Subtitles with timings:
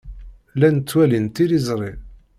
[0.53, 1.91] Llan ttwalin tiliẓri.